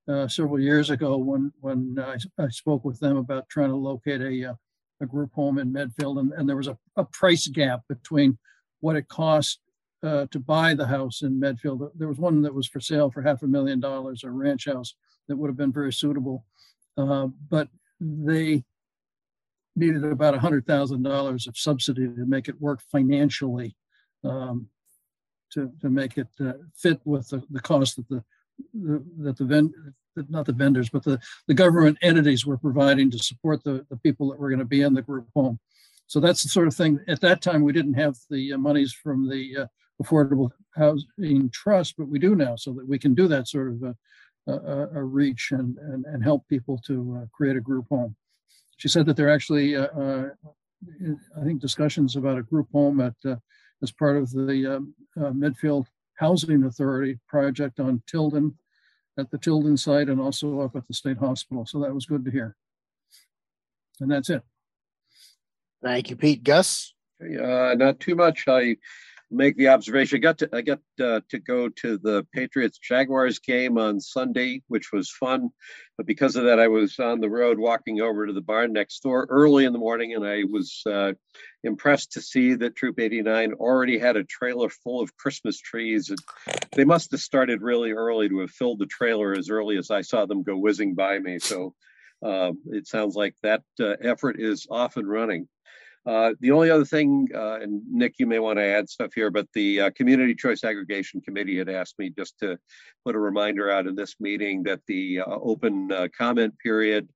uh, 0.08 0.28
several 0.28 0.60
years 0.60 0.90
ago 0.90 1.16
when 1.16 1.52
when 1.60 1.96
I, 1.98 2.16
I 2.42 2.48
spoke 2.50 2.84
with 2.84 3.00
them 3.00 3.16
about 3.16 3.48
trying 3.48 3.70
to 3.70 3.76
locate 3.76 4.20
a 4.20 4.50
uh, 4.50 4.54
a 5.00 5.06
group 5.06 5.32
home 5.32 5.58
in 5.58 5.72
Medfield, 5.72 6.18
and, 6.18 6.32
and 6.32 6.48
there 6.48 6.56
was 6.56 6.68
a, 6.68 6.78
a 6.96 7.04
price 7.04 7.48
gap 7.48 7.80
between 7.88 8.38
what 8.80 8.96
it 8.96 9.08
cost 9.08 9.60
uh, 10.02 10.26
to 10.30 10.38
buy 10.38 10.74
the 10.74 10.86
house 10.86 11.22
in 11.22 11.38
Medfield. 11.38 11.90
There 11.94 12.08
was 12.08 12.18
one 12.18 12.42
that 12.42 12.54
was 12.54 12.66
for 12.66 12.80
sale 12.80 13.10
for 13.10 13.22
half 13.22 13.42
a 13.42 13.46
million 13.46 13.80
dollars, 13.80 14.24
a 14.24 14.30
ranch 14.30 14.66
house 14.66 14.94
that 15.28 15.36
would 15.36 15.48
have 15.48 15.56
been 15.56 15.72
very 15.72 15.92
suitable. 15.92 16.44
Uh, 16.96 17.28
but 17.48 17.68
they 18.00 18.64
needed 19.76 20.04
about 20.04 20.34
a 20.34 20.40
hundred 20.40 20.66
thousand 20.66 21.02
dollars 21.02 21.46
of 21.46 21.56
subsidy 21.56 22.06
to 22.06 22.26
make 22.26 22.48
it 22.48 22.60
work 22.60 22.80
financially, 22.90 23.76
um, 24.24 24.68
to, 25.52 25.70
to 25.80 25.88
make 25.88 26.18
it 26.18 26.28
uh, 26.40 26.52
fit 26.74 27.00
with 27.04 27.28
the, 27.28 27.42
the 27.50 27.60
cost 27.60 27.96
that 27.96 28.08
the, 28.08 28.24
the 28.74 29.04
that 29.18 29.36
the 29.36 29.44
vend, 29.44 29.72
not 30.28 30.46
the 30.46 30.52
vendors, 30.52 30.90
but 30.90 31.04
the, 31.04 31.18
the 31.46 31.54
government 31.54 31.98
entities 32.02 32.44
were 32.44 32.58
providing 32.58 33.10
to 33.10 33.18
support 33.18 33.62
the, 33.62 33.86
the 33.90 33.96
people 33.98 34.28
that 34.28 34.38
were 34.38 34.48
going 34.48 34.58
to 34.58 34.64
be 34.64 34.82
in 34.82 34.94
the 34.94 35.02
group 35.02 35.28
home. 35.34 35.58
So 36.06 36.18
that's 36.18 36.42
the 36.42 36.48
sort 36.48 36.66
of 36.66 36.74
thing, 36.74 36.98
at 37.06 37.20
that 37.20 37.40
time, 37.40 37.62
we 37.62 37.72
didn't 37.72 37.94
have 37.94 38.16
the 38.28 38.54
uh, 38.54 38.58
monies 38.58 38.92
from 38.92 39.28
the 39.28 39.56
uh, 39.62 39.66
Affordable 40.02 40.50
Housing 40.74 41.50
Trust, 41.50 41.94
but 41.98 42.08
we 42.08 42.18
do 42.18 42.34
now, 42.34 42.56
so 42.56 42.72
that 42.72 42.88
we 42.88 42.98
can 42.98 43.14
do 43.14 43.28
that 43.28 43.48
sort 43.48 43.68
of 43.72 43.82
a, 43.82 43.94
a, 44.52 44.88
a 44.94 45.02
reach 45.02 45.52
and, 45.52 45.76
and, 45.78 46.04
and 46.06 46.22
help 46.22 46.46
people 46.48 46.78
to 46.86 47.20
uh, 47.20 47.26
create 47.32 47.56
a 47.56 47.60
group 47.60 47.86
home. 47.90 48.16
She 48.76 48.88
said 48.88 49.06
that 49.06 49.16
there 49.16 49.28
are 49.28 49.34
actually, 49.34 49.76
uh, 49.76 49.88
uh, 49.88 50.28
I 51.38 51.44
think, 51.44 51.60
discussions 51.60 52.16
about 52.16 52.38
a 52.38 52.42
group 52.42 52.68
home 52.72 53.00
at 53.00 53.14
uh, 53.26 53.36
as 53.82 53.90
part 53.90 54.16
of 54.16 54.30
the 54.30 54.76
um, 54.76 54.94
uh, 55.20 55.30
Medfield 55.30 55.86
Housing 56.14 56.64
Authority 56.64 57.18
project 57.28 57.80
on 57.80 58.02
Tilden, 58.06 58.56
at 59.18 59.30
the 59.30 59.38
Tilden 59.38 59.76
site 59.76 60.08
and 60.08 60.20
also 60.20 60.60
up 60.60 60.76
at 60.76 60.86
the 60.86 60.94
state 60.94 61.18
hospital. 61.18 61.66
So 61.66 61.80
that 61.80 61.94
was 61.94 62.06
good 62.06 62.24
to 62.24 62.30
hear. 62.30 62.56
And 64.00 64.10
that's 64.10 64.30
it. 64.30 64.42
Thank 65.82 66.10
you, 66.10 66.16
Pete. 66.16 66.42
Gus? 66.42 66.94
Uh, 67.22 67.74
not 67.74 68.00
too 68.00 68.14
much. 68.14 68.44
I 68.48 68.76
make 69.30 69.56
the 69.56 69.68
observation. 69.68 70.16
I 70.16 70.20
got 70.20 70.38
to 70.38 70.48
I 70.52 70.60
got 70.62 70.80
uh, 71.00 71.20
to 71.28 71.38
go 71.38 71.68
to 71.68 71.98
the 71.98 72.26
Patriots 72.32 72.78
Jaguars 72.78 73.38
game 73.38 73.78
on 73.78 74.00
Sunday, 74.00 74.62
which 74.68 74.92
was 74.92 75.10
fun. 75.10 75.50
But 75.96 76.06
because 76.06 76.36
of 76.36 76.44
that, 76.44 76.58
I 76.58 76.68
was 76.68 76.98
on 76.98 77.20
the 77.20 77.30
road 77.30 77.58
walking 77.58 78.00
over 78.00 78.26
to 78.26 78.32
the 78.32 78.40
barn 78.40 78.72
next 78.72 79.00
door 79.02 79.26
early 79.28 79.64
in 79.64 79.72
the 79.72 79.78
morning, 79.78 80.14
and 80.14 80.26
I 80.26 80.44
was 80.50 80.82
uh, 80.86 81.12
impressed 81.62 82.12
to 82.12 82.22
see 82.22 82.54
that 82.54 82.76
Troop 82.76 82.98
89 82.98 83.54
already 83.54 83.98
had 83.98 84.16
a 84.16 84.24
trailer 84.24 84.68
full 84.68 85.00
of 85.00 85.16
Christmas 85.16 85.58
trees. 85.58 86.10
And 86.10 86.18
they 86.72 86.84
must 86.84 87.10
have 87.12 87.20
started 87.20 87.62
really 87.62 87.92
early 87.92 88.28
to 88.28 88.40
have 88.40 88.50
filled 88.50 88.78
the 88.78 88.86
trailer 88.86 89.32
as 89.32 89.50
early 89.50 89.76
as 89.76 89.90
I 89.90 90.00
saw 90.00 90.26
them 90.26 90.42
go 90.42 90.56
whizzing 90.56 90.94
by 90.94 91.18
me. 91.18 91.38
So. 91.38 91.74
Uh, 92.22 92.52
it 92.66 92.86
sounds 92.86 93.16
like 93.16 93.34
that 93.42 93.62
uh, 93.80 93.94
effort 94.02 94.38
is 94.38 94.66
off 94.70 94.98
and 94.98 95.08
running. 95.08 95.48
Uh, 96.06 96.32
the 96.40 96.50
only 96.50 96.70
other 96.70 96.84
thing, 96.84 97.28
uh, 97.34 97.60
and 97.60 97.82
Nick, 97.90 98.14
you 98.18 98.26
may 98.26 98.38
want 98.38 98.58
to 98.58 98.64
add 98.64 98.88
stuff 98.88 99.12
here, 99.14 99.30
but 99.30 99.46
the 99.52 99.82
uh, 99.82 99.90
Community 99.90 100.34
Choice 100.34 100.64
Aggregation 100.64 101.20
Committee 101.20 101.58
had 101.58 101.68
asked 101.68 101.98
me 101.98 102.10
just 102.10 102.38
to 102.38 102.58
put 103.04 103.14
a 103.14 103.18
reminder 103.18 103.70
out 103.70 103.86
in 103.86 103.94
this 103.94 104.16
meeting 104.18 104.62
that 104.62 104.80
the 104.86 105.20
uh, 105.20 105.24
open 105.26 105.92
uh, 105.92 106.08
comment 106.16 106.54
period 106.58 107.08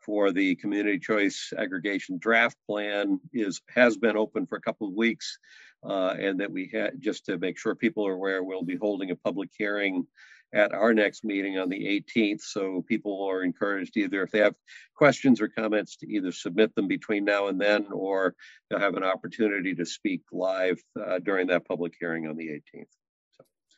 for 0.00 0.32
the 0.32 0.54
Community 0.56 0.98
Choice 0.98 1.52
Aggregation 1.58 2.18
Draft 2.18 2.56
Plan 2.66 3.20
is 3.34 3.60
has 3.68 3.98
been 3.98 4.16
open 4.16 4.46
for 4.46 4.56
a 4.56 4.60
couple 4.62 4.88
of 4.88 4.94
weeks, 4.94 5.38
uh, 5.82 6.14
and 6.18 6.40
that 6.40 6.50
we 6.50 6.70
had 6.72 7.00
just 7.00 7.26
to 7.26 7.38
make 7.38 7.58
sure 7.58 7.74
people 7.74 8.06
are 8.06 8.12
aware, 8.12 8.42
we'll 8.42 8.62
be 8.62 8.76
holding 8.76 9.10
a 9.10 9.16
public 9.16 9.50
hearing 9.56 10.06
at 10.52 10.72
our 10.72 10.92
next 10.92 11.24
meeting 11.24 11.58
on 11.58 11.68
the 11.68 12.04
18th. 12.16 12.40
So 12.40 12.84
people 12.88 13.24
are 13.24 13.42
encouraged 13.42 13.96
either 13.96 14.22
if 14.22 14.30
they 14.30 14.40
have 14.40 14.54
questions 14.96 15.40
or 15.40 15.48
comments 15.48 15.96
to 15.98 16.08
either 16.12 16.32
submit 16.32 16.74
them 16.74 16.88
between 16.88 17.24
now 17.24 17.48
and 17.48 17.60
then, 17.60 17.86
or 17.92 18.34
they'll 18.68 18.80
have 18.80 18.96
an 18.96 19.04
opportunity 19.04 19.74
to 19.76 19.86
speak 19.86 20.22
live 20.32 20.80
uh, 21.00 21.20
during 21.20 21.46
that 21.48 21.66
public 21.66 21.94
hearing 21.98 22.26
on 22.26 22.36
the 22.36 22.48
18th. 22.48 22.86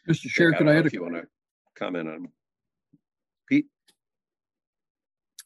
Mr. 0.08 0.28
Chair, 0.28 0.52
can 0.52 0.68
I 0.68 0.76
add, 0.76 0.86
If 0.86 0.92
a- 0.92 0.96
you 0.96 1.02
want 1.02 1.14
to 1.14 1.26
comment 1.76 2.08
on. 2.08 2.28
Pete, 3.48 3.66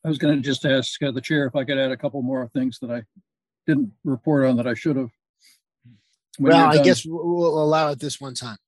I 0.05 0.09
was 0.09 0.19
going 0.19 0.37
to 0.37 0.41
just 0.41 0.65
ask 0.65 1.03
uh, 1.03 1.11
the 1.11 1.21
chair 1.21 1.47
if 1.47 1.57
I 1.57 1.65
could 1.65 1.79
add 1.79 1.91
a 1.91 1.97
couple 1.97 2.23
more 2.23 2.49
things 2.55 2.79
that 2.81 2.91
I 2.91 3.03
didn't 3.67 3.93
report 4.05 4.47
on 4.47 4.57
that 4.59 4.67
I 4.67 4.75
should 4.75 4.97
have. 4.97 5.11
Well, 6.39 6.69
I 6.69 6.83
guess 6.83 7.05
we'll 7.07 7.63
allow 7.63 7.91
it 7.91 7.99
this 7.99 8.21
one 8.21 8.35
time. 8.35 8.59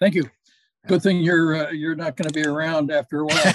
Thank 0.00 0.14
you. 0.14 0.30
Good 0.86 1.02
thing 1.02 1.20
you're, 1.20 1.66
uh, 1.66 1.70
you're 1.70 1.94
not 1.94 2.16
going 2.16 2.28
to 2.28 2.34
be 2.34 2.46
around 2.46 2.90
after 2.90 3.20
a 3.20 3.26
while. 3.26 3.52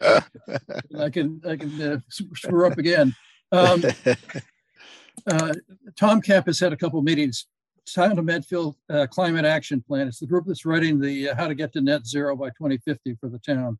I 0.98 1.10
can, 1.10 1.42
I 1.46 1.56
can 1.56 1.82
uh, 1.82 1.98
screw 2.08 2.66
up 2.66 2.78
again. 2.78 3.14
Um, 3.52 3.82
uh, 5.30 5.52
TOMCAP 6.00 6.46
has 6.46 6.58
had 6.58 6.72
a 6.72 6.76
couple 6.76 7.00
meetings. 7.02 7.46
Town 7.92 8.18
of 8.18 8.24
Medfield 8.24 8.76
uh, 8.88 9.06
Climate 9.10 9.44
Action 9.44 9.82
Plan. 9.86 10.08
It's 10.08 10.20
the 10.20 10.26
group 10.26 10.44
that's 10.46 10.64
writing 10.64 10.98
the 10.98 11.30
uh, 11.30 11.36
how 11.36 11.48
to 11.48 11.54
get 11.54 11.72
to 11.74 11.82
net 11.82 12.06
zero 12.06 12.34
by 12.34 12.48
2050 12.48 13.16
for 13.20 13.28
the 13.28 13.38
town. 13.40 13.78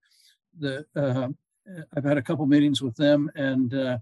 The 0.58 0.84
uh, 0.94 1.28
I've 1.96 2.04
had 2.04 2.18
a 2.18 2.22
couple 2.22 2.44
meetings 2.46 2.82
with 2.82 2.94
them, 2.96 3.30
and 3.34 3.72
uh, 3.72 3.98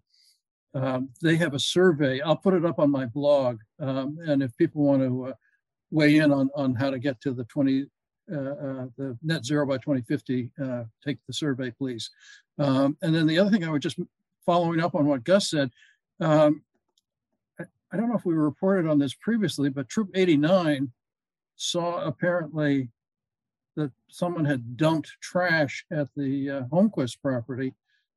um, 0.75 1.11
they 1.23 1.37
have 1.37 1.55
a 1.55 1.59
survey. 1.59 2.21
I'll 2.21 2.37
put 2.37 2.55
it 2.55 2.65
up 2.65 2.79
on 2.79 2.91
my 2.91 3.07
blog, 3.07 3.61
um, 3.81 4.19
and 4.27 4.43
if 4.43 4.57
people 4.57 4.83
want 4.83 5.03
to 5.03 5.27
uh, 5.27 5.33
weigh 5.91 6.17
in 6.17 6.33
on 6.33 6.51
on 6.55 6.75
how 6.75 6.91
to 6.91 6.99
get 6.99 7.21
to 7.23 7.33
the 7.33 7.45
20 7.45 7.87
uh, 8.33 8.37
uh, 8.37 8.87
the 8.97 9.19
net 9.23 9.45
zero 9.45 9.67
by 9.67 9.77
2050, 9.77 10.51
uh, 10.63 10.85
take 11.05 11.19
the 11.27 11.33
survey, 11.33 11.71
please. 11.71 12.11
Um, 12.59 12.97
and 13.03 13.15
then 13.15 13.27
the 13.27 13.39
other 13.39 13.51
thing 13.51 13.65
I 13.65 13.71
would 13.71 13.83
just 13.83 13.99
following 14.47 14.81
up 14.81 14.95
on 14.95 15.07
what 15.07 15.25
Gus 15.25 15.51
said. 15.51 15.71
Um, 16.21 16.63
I, 17.59 17.65
I 17.93 17.97
don't 17.97 18.09
know 18.09 18.17
if 18.17 18.25
we 18.25 18.35
reported 18.35 18.89
on 18.89 18.99
this 18.99 19.15
previously, 19.15 19.69
but 19.69 19.89
Troop 19.89 20.11
89 20.15 20.93
saw 21.57 22.05
apparently 22.05 22.89
that 23.77 23.91
someone 24.09 24.45
had 24.45 24.77
dumped 24.77 25.17
trash 25.21 25.85
at 25.91 26.09
the 26.17 26.51
uh, 26.51 26.63
Homequist 26.65 27.21
property 27.23 27.75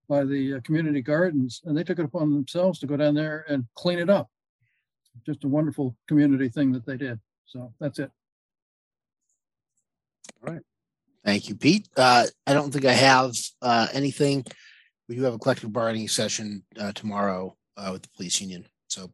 by 0.07 0.23
the 0.23 0.55
uh, 0.55 0.59
community 0.61 1.01
gardens, 1.01 1.61
and 1.65 1.77
they 1.77 1.83
took 1.83 1.99
it 1.99 2.05
upon 2.05 2.31
themselves 2.31 2.79
to 2.79 2.87
go 2.87 2.97
down 2.97 3.15
there 3.15 3.45
and 3.47 3.65
clean 3.75 3.99
it 3.99 4.09
up. 4.09 4.29
Just 5.25 5.43
a 5.43 5.47
wonderful 5.47 5.95
community 6.07 6.49
thing 6.49 6.71
that 6.73 6.85
they 6.85 6.97
did. 6.97 7.19
So 7.45 7.73
that's 7.79 7.99
it. 7.99 8.11
All 10.45 10.53
right. 10.53 10.61
Thank 11.23 11.49
you, 11.49 11.55
Pete. 11.55 11.87
Uh, 11.97 12.25
I 12.45 12.53
don't 12.53 12.71
think 12.71 12.85
I 12.85 12.93
have 12.93 13.31
uh, 13.61 13.87
anything. 13.93 14.45
We 15.07 15.15
do 15.15 15.23
have 15.23 15.33
a 15.33 15.39
collective 15.39 15.71
bargaining 15.71 16.07
session 16.07 16.63
uh, 16.79 16.91
tomorrow 16.91 17.55
uh, 17.77 17.89
with 17.93 18.03
the 18.03 18.09
police 18.15 18.39
union. 18.41 18.67
So 18.89 19.09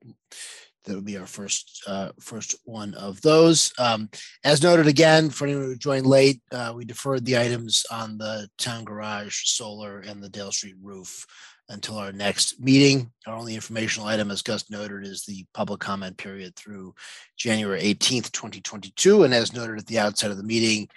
that 0.84 0.96
would 0.96 1.06
be 1.06 1.18
our 1.18 1.26
first 1.26 1.84
uh, 1.88 2.10
first 2.20 2.56
one 2.66 2.94
of 2.96 3.22
those. 3.22 3.72
Um, 3.78 4.10
as 4.44 4.64
noted 4.64 4.88
again, 4.88 5.30
for 5.30 5.46
anyone 5.46 5.66
who 5.66 5.76
joined 5.76 6.06
late, 6.06 6.42
uh, 6.52 6.74
we 6.76 6.86
deferred 6.86 7.26
the 7.26 7.38
items 7.38 7.86
on 7.92 8.18
the 8.18 8.50
town 8.58 8.84
garage, 8.84 9.46
solar, 9.46 10.00
and 10.00 10.22
the 10.22 10.30
Dale 10.30 10.52
Street 10.52 10.76
roof 10.82 11.26
until 11.70 11.98
our 11.98 12.12
next 12.12 12.60
meeting. 12.60 13.12
Our 13.26 13.36
only 13.36 13.56
informational 13.56 14.08
item, 14.08 14.30
as 14.30 14.42
Gus 14.42 14.70
noted, 14.70 15.06
is 15.06 15.24
the 15.24 15.46
public 15.54 15.80
comment 15.80 16.18
period 16.18 16.56
through 16.56 16.94
January 17.38 17.82
18th, 17.82 18.32
2022. 18.32 19.24
And 19.24 19.34
as 19.34 19.54
noted 19.54 19.80
at 19.80 19.86
the 19.88 20.00
outset 20.00 20.32
of 20.32 20.38
the 20.38 20.44
meeting, 20.44 20.90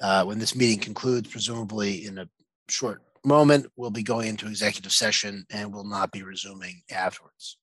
uh, 0.00 0.24
when 0.24 0.38
this 0.38 0.54
meeting 0.54 0.78
concludes, 0.78 1.28
presumably 1.28 2.06
in 2.06 2.18
a 2.18 2.28
short 2.68 3.02
moment, 3.24 3.66
we'll 3.76 3.90
be 3.90 4.02
going 4.02 4.28
into 4.28 4.46
executive 4.46 4.92
session 4.92 5.44
and 5.50 5.74
will 5.74 5.84
not 5.84 6.12
be 6.12 6.22
resuming 6.22 6.82
afterwards. 6.90 7.56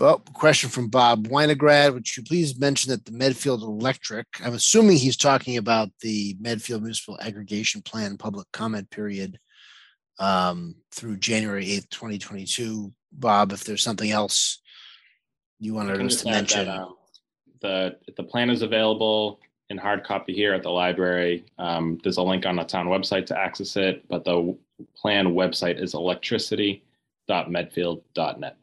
Well, 0.00 0.18
question 0.32 0.70
from 0.70 0.88
Bob 0.88 1.28
Winograd, 1.28 1.92
would 1.92 2.16
you 2.16 2.22
please 2.22 2.58
mention 2.58 2.90
that 2.90 3.04
the 3.04 3.12
Medfield 3.12 3.62
Electric, 3.62 4.26
I'm 4.42 4.54
assuming 4.54 4.96
he's 4.96 5.18
talking 5.18 5.58
about 5.58 5.90
the 6.00 6.38
Medfield 6.40 6.80
Municipal 6.80 7.18
Aggregation 7.20 7.82
Plan 7.82 8.16
public 8.16 8.46
comment 8.50 8.88
period 8.88 9.38
um, 10.18 10.76
through 10.90 11.18
January 11.18 11.66
8th, 11.66 11.90
2022. 11.90 12.90
Bob, 13.12 13.52
if 13.52 13.64
there's 13.64 13.82
something 13.82 14.10
else 14.10 14.62
you 15.58 15.74
wanted 15.74 16.00
us 16.00 16.16
to 16.16 16.24
that, 16.24 16.30
mention. 16.30 16.66
um, 16.70 16.96
The, 17.60 17.98
the 18.16 18.22
plan 18.22 18.48
is 18.48 18.62
available 18.62 19.38
in 19.68 19.76
hard 19.76 20.02
copy 20.02 20.32
here 20.32 20.54
at 20.54 20.62
the 20.62 20.70
library. 20.70 21.44
Um, 21.58 22.00
There's 22.02 22.16
a 22.16 22.22
link 22.22 22.46
on 22.46 22.56
the 22.56 22.64
town 22.64 22.86
website 22.86 23.26
to 23.26 23.38
access 23.38 23.76
it, 23.76 24.08
but 24.08 24.24
the 24.24 24.56
plan 24.96 25.34
website 25.34 25.78
is 25.78 25.92
electricity.medfield.net. 25.92 28.56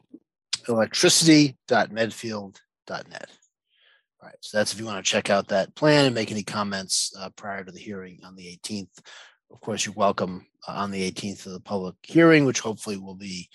electricity.medfield.net. 0.68 3.30
All 4.20 4.26
right, 4.26 4.34
so 4.40 4.58
that's 4.58 4.72
if 4.72 4.80
you 4.80 4.86
want 4.86 5.04
to 5.04 5.10
check 5.10 5.30
out 5.30 5.48
that 5.48 5.74
plan 5.74 6.06
and 6.06 6.14
make 6.14 6.30
any 6.30 6.42
comments 6.42 7.12
uh, 7.18 7.28
prior 7.36 7.64
to 7.64 7.70
the 7.70 7.78
hearing 7.78 8.20
on 8.24 8.34
the 8.34 8.58
18th. 8.64 8.88
Of 9.50 9.60
course, 9.60 9.86
you're 9.86 9.94
welcome 9.94 10.46
uh, 10.66 10.72
on 10.72 10.90
the 10.90 11.08
18th 11.10 11.46
of 11.46 11.52
the 11.52 11.60
public 11.60 11.94
hearing, 12.02 12.44
which 12.44 12.60
hopefully 12.60 12.96
will 12.96 13.14
be 13.14 13.48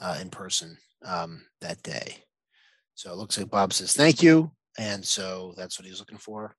uh, 0.00 0.18
in 0.20 0.30
person 0.30 0.76
um, 1.04 1.44
that 1.60 1.82
day. 1.82 2.16
So 2.94 3.12
it 3.12 3.16
looks 3.16 3.38
like 3.38 3.50
Bob 3.50 3.74
says 3.74 3.92
thank 3.92 4.22
you, 4.22 4.50
and 4.78 5.04
so 5.04 5.52
that's 5.56 5.78
what 5.78 5.86
he's 5.86 6.00
looking 6.00 6.18
for. 6.18 6.56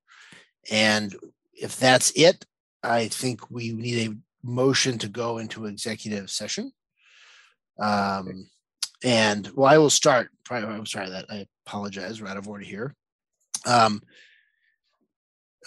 And 0.70 1.16
if 1.54 1.78
that's 1.78 2.12
it, 2.12 2.46
I 2.84 3.08
think 3.08 3.50
we 3.50 3.74
need 3.74 4.08
a 4.08 4.16
motion 4.48 5.00
to 5.00 5.10
go 5.10 5.40
into 5.40 5.66
executive 5.66 6.30
session. 6.30 6.72
Um, 7.80 8.50
and 9.04 9.50
well, 9.56 9.72
I 9.72 9.78
will 9.78 9.90
start. 9.90 10.30
Prior, 10.44 10.66
I'm 10.66 10.86
sorry 10.86 11.10
that 11.10 11.26
I 11.30 11.46
apologize. 11.66 12.22
We're 12.22 12.30
out 12.30 12.38
of 12.38 12.48
order 12.48 12.64
here. 12.64 12.96
Um, 13.66 14.02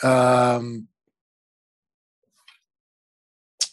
um, 0.02 0.88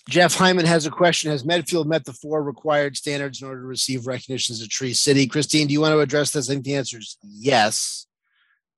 Jeff 0.09 0.35
Hyman 0.35 0.65
has 0.65 0.85
a 0.85 0.91
question. 0.91 1.31
Has 1.31 1.43
Medfield 1.43 1.87
met 1.87 2.05
the 2.05 2.13
four 2.13 2.41
required 2.41 2.95
standards 2.95 3.41
in 3.41 3.47
order 3.47 3.61
to 3.61 3.67
receive 3.67 4.07
recognition 4.07 4.53
as 4.53 4.61
a 4.61 4.67
tree 4.67 4.93
city? 4.93 5.27
Christine, 5.27 5.67
do 5.67 5.73
you 5.73 5.81
want 5.81 5.93
to 5.93 5.99
address 5.99 6.31
this? 6.31 6.49
I 6.49 6.53
think 6.53 6.65
the 6.65 6.75
answer 6.75 6.97
is 6.97 7.17
yes. 7.23 8.05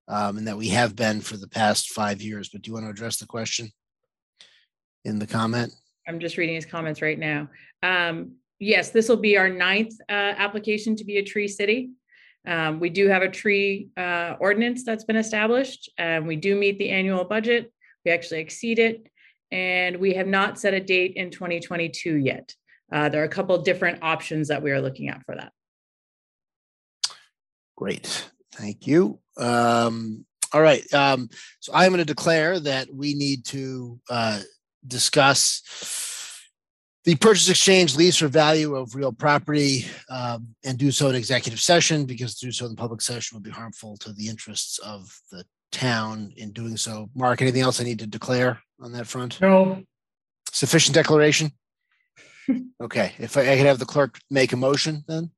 Um, 0.07 0.39
and 0.39 0.47
that 0.47 0.57
we 0.57 0.69
have 0.69 0.95
been 0.95 1.21
for 1.21 1.37
the 1.37 1.47
past 1.47 1.89
five 1.89 2.19
years, 2.19 2.49
but 2.49 2.63
do 2.63 2.69
you 2.69 2.73
want 2.73 2.87
to 2.87 2.89
address 2.89 3.17
the 3.17 3.27
question 3.27 3.71
in 5.05 5.19
the 5.19 5.27
comment? 5.27 5.71
I'm 6.07 6.19
just 6.19 6.37
reading 6.37 6.55
his 6.55 6.65
comments 6.65 7.03
right 7.03 7.19
now. 7.19 7.47
Um, 7.83 8.31
yes, 8.59 8.91
this 8.91 9.09
will 9.09 9.17
be 9.17 9.37
our 9.37 9.49
ninth, 9.49 9.95
uh, 10.09 10.35
application 10.37 10.95
to 10.97 11.05
be 11.05 11.17
a 11.17 11.23
tree 11.23 11.47
city. 11.47 11.89
Um, 12.47 12.79
we 12.79 12.89
do 12.89 13.07
have 13.07 13.21
a 13.21 13.29
tree, 13.29 13.89
uh, 13.97 14.35
ordinance 14.39 14.83
that's 14.83 15.03
been 15.03 15.15
established, 15.15 15.89
and 15.97 16.27
we 16.27 16.35
do 16.35 16.55
meet 16.55 16.77
the 16.77 16.89
annual 16.89 17.25
budget. 17.25 17.71
We 18.05 18.11
actually 18.11 18.39
exceed 18.39 18.79
it, 18.79 19.07
and 19.51 19.97
we 19.97 20.13
have 20.13 20.27
not 20.27 20.59
set 20.59 20.73
a 20.73 20.79
date 20.79 21.13
in 21.15 21.31
twenty 21.31 21.59
twenty-two 21.59 22.15
yet. 22.15 22.55
Uh, 22.91 23.09
there 23.09 23.21
are 23.21 23.25
a 23.25 23.29
couple 23.29 23.57
different 23.61 23.99
options 24.01 24.47
that 24.47 24.63
we 24.63 24.71
are 24.71 24.81
looking 24.81 25.09
at 25.09 25.23
for 25.25 25.35
that. 25.35 25.51
Great, 27.75 28.29
thank 28.53 28.87
you. 28.87 29.19
Um, 29.37 30.25
all 30.53 30.61
right, 30.61 30.91
um, 30.93 31.29
so 31.59 31.71
I'm 31.73 31.91
going 31.91 31.99
to 31.99 32.05
declare 32.05 32.59
that 32.61 32.87
we 32.91 33.13
need 33.13 33.45
to 33.47 33.99
uh, 34.09 34.39
discuss 34.87 35.61
the 37.05 37.15
purchase, 37.15 37.49
exchange, 37.49 37.95
lease, 37.95 38.21
or 38.21 38.27
value 38.27 38.75
of 38.75 38.93
real 38.93 39.11
property 39.11 39.85
um, 40.09 40.47
and 40.65 40.77
do 40.77 40.91
so 40.91 41.09
in 41.09 41.15
executive 41.15 41.59
session 41.59 42.05
because 42.05 42.35
to 42.35 42.47
do 42.47 42.51
so 42.51 42.65
in 42.65 42.75
public 42.75 43.01
session 43.01 43.35
would 43.35 43.43
be 43.43 43.49
harmful 43.49 43.97
to 43.97 44.11
the 44.13 44.27
interests 44.27 44.79
of 44.79 45.09
the 45.31 45.45
town 45.71 46.33
in 46.35 46.51
doing 46.51 46.75
so. 46.77 47.09
Mark, 47.15 47.41
anything 47.41 47.61
else 47.61 47.79
I 47.79 47.85
need 47.85 47.99
to 47.99 48.07
declare 48.07 48.59
on 48.81 48.91
that 48.93 49.07
front? 49.07 49.39
No, 49.39 49.83
Sufficient 50.51 50.95
declaration? 50.95 51.51
Okay, 52.81 53.13
if 53.19 53.37
I 53.37 53.41
I 53.41 53.57
could 53.57 53.67
have 53.67 53.77
the 53.77 53.85
clerk 53.85 54.17
make 54.31 54.53
a 54.53 54.57
motion 54.57 55.03
then? 55.07 55.29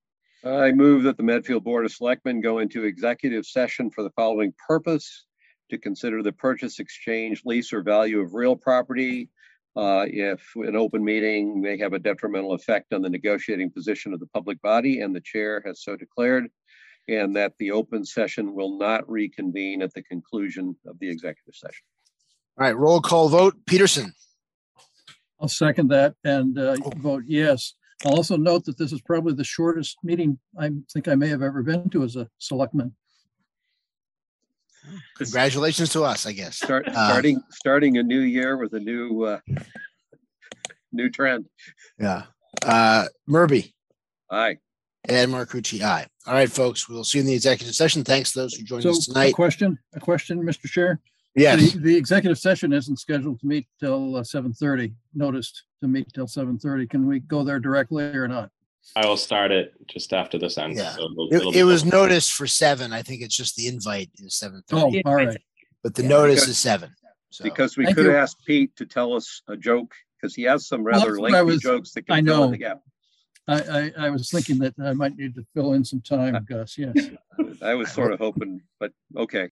I 0.45 0.71
move 0.71 1.03
that 1.03 1.17
the 1.17 1.23
Medfield 1.23 1.61
Board 1.61 1.83
of 1.83 1.91
Selectmen 1.91 2.39
go 2.39 2.59
into 2.59 2.85
executive 2.85 3.45
session 3.45 3.91
for 3.91 4.01
the 4.01 4.11
following 4.11 4.53
purpose. 4.65 5.25
To 5.71 5.77
consider 5.77 6.23
the 6.23 6.31
purchase, 6.31 6.79
exchange, 6.79 7.41
lease, 7.43 7.73
or 7.73 7.81
value 7.81 8.21
of 8.21 8.33
real 8.33 8.55
property. 8.55 9.29
Uh, 9.75 10.05
if 10.07 10.51
an 10.55 10.75
open 10.75 11.03
meeting 11.03 11.61
may 11.61 11.77
have 11.77 11.93
a 11.93 11.99
detrimental 11.99 12.53
effect 12.53 12.93
on 12.93 13.01
the 13.01 13.09
negotiating 13.09 13.71
position 13.71 14.13
of 14.13 14.19
the 14.19 14.27
public 14.27 14.61
body 14.61 15.01
and 15.01 15.15
the 15.15 15.21
chair 15.21 15.61
has 15.65 15.83
so 15.83 15.95
declared. 15.95 16.47
And 17.07 17.35
that 17.35 17.53
the 17.57 17.71
open 17.71 18.05
session 18.05 18.53
will 18.53 18.77
not 18.77 19.09
reconvene 19.09 19.81
at 19.81 19.91
the 19.93 20.03
conclusion 20.03 20.75
of 20.85 20.99
the 20.99 21.09
executive 21.09 21.55
session. 21.55 21.83
All 22.59 22.67
right, 22.67 22.77
roll 22.77 23.01
call 23.01 23.27
vote. 23.27 23.55
Peterson, 23.65 24.13
I'll 25.39 25.47
second 25.47 25.87
that 25.89 26.13
and 26.23 26.57
uh, 26.59 26.77
Oh. 26.85 26.91
vote 26.97 27.23
yes. 27.25 27.73
I'll 28.05 28.15
also 28.15 28.37
note 28.37 28.65
that 28.65 28.77
this 28.77 28.93
is 28.93 29.01
probably 29.01 29.33
the 29.33 29.43
shortest 29.43 29.97
meeting 30.03 30.37
I 30.59 30.69
think 30.93 31.07
I 31.07 31.15
may 31.15 31.27
have 31.29 31.41
ever 31.41 31.63
been 31.63 31.89
to 31.89 32.03
as 32.03 32.15
a 32.15 32.29
selectman. 32.37 32.95
Congratulations 35.17 35.89
to 35.91 36.03
us, 36.03 36.25
I 36.25 36.31
guess. 36.33 36.57
Start, 36.57 36.87
Uh, 36.87 36.91
starting, 37.09 37.41
starting 37.51 37.97
a 37.97 38.03
new 38.03 38.19
year 38.21 38.57
with 38.57 38.73
a 38.73 38.79
new, 38.79 39.23
uh, 39.23 39.39
new 40.91 41.09
trend. 41.09 41.45
Yeah. 41.99 42.23
Uh, 42.61 43.05
Murby 43.27 43.73
Aye. 44.29 44.57
and 45.07 45.31
Marcucci, 45.31 45.81
aye. 45.81 46.05
All 46.27 46.33
right, 46.33 46.51
folks, 46.51 46.87
we'll 46.89 47.03
see 47.03 47.17
you 47.19 47.21
in 47.21 47.27
the 47.27 47.33
executive 47.33 47.73
session. 47.75 48.03
Thanks 48.03 48.33
to 48.33 48.39
those 48.39 48.53
who 48.53 48.63
joined 48.63 48.83
So 48.83 48.89
us 48.91 49.07
a 49.07 49.13
tonight. 49.13 49.33
question, 49.33 49.77
a 49.95 49.99
question, 49.99 50.43
Mr. 50.43 50.65
Chair? 50.69 50.99
Yes, 51.33 51.71
The, 51.71 51.79
the 51.79 51.95
executive 51.95 52.37
session 52.37 52.73
isn't 52.73 52.97
scheduled 52.99 53.39
to 53.39 53.47
meet 53.47 53.65
till 53.79 54.21
seven 54.25 54.53
thirty, 54.53 54.93
noticed 55.13 55.63
to 55.81 55.87
meet 55.87 56.11
till 56.13 56.27
seven 56.27 56.59
thirty. 56.59 56.85
Can 56.85 57.07
we 57.07 57.21
go 57.21 57.43
there 57.45 57.57
directly 57.59 58.03
or 58.03 58.27
not? 58.27 58.49
I 58.95 59.05
will 59.05 59.17
start 59.17 59.51
it 59.51 59.73
just 59.87 60.11
after 60.13 60.37
this 60.37 60.57
ends. 60.57 60.77
Yeah. 60.79 60.91
so 60.91 61.05
it'll- 61.05 61.33
it'll 61.33 61.51
it, 61.51 61.57
it 61.59 61.63
was 61.63 61.83
posted. 61.83 61.93
noticed 61.99 62.33
for 62.33 62.47
seven. 62.47 62.91
I 62.93 63.01
think 63.01 63.21
it's 63.21 63.35
just 63.35 63.55
the 63.55 63.67
invite 63.67 64.09
is 64.15 64.35
seven 64.35 64.63
Oh, 64.71 64.81
thirty, 64.91 65.03
all 65.05 65.15
right. 65.15 65.37
but 65.83 65.95
the 65.95 66.03
Yeah, 66.03 66.09
notice 66.09 66.41
because- 66.41 66.49
is 66.49 66.57
seven. 66.57 66.95
So, 67.29 67.45
Because 67.45 67.77
we 67.77 67.85
Thank 67.85 67.95
could 67.95 68.05
you. 68.07 68.15
ask 68.15 68.37
Pete 68.45 68.75
to 68.75 68.85
tell 68.85 69.13
us 69.13 69.41
a 69.47 69.55
joke, 69.55 69.93
because 70.17 70.35
he 70.35 70.41
has 70.43 70.67
some 70.67 70.83
rather 70.83 71.05
that's 71.11 71.19
what 71.19 71.31
I 71.33 71.37
lengthy 71.39 71.53
was- 71.53 71.61
jokes 71.61 71.91
that 71.93 72.03
I 72.09 72.17
can 72.17 72.25
fill 72.25 72.35
in 72.35 72.41
know. 72.41 72.51
the 72.51 72.57
gap. 72.57 72.81
I, 73.47 73.61
I, 73.61 73.91
I 74.05 74.09
was 74.09 74.29
thinking 74.29 74.59
that 74.59 74.73
I 74.83 74.93
might 74.93 75.15
need 75.15 75.33
to 75.35 75.45
fill 75.53 75.73
in 75.73 75.83
some 75.85 76.01
time, 76.01 76.45
Gus, 76.47 76.77
yes. 76.77 76.93
I 77.61 77.73
was 77.73 77.91
sort 77.91 78.11
of 78.11 78.19
hoping, 78.19 78.61
but 78.79 78.91
okay. 79.17 79.49